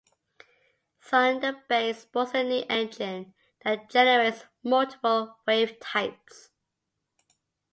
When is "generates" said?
3.91-4.45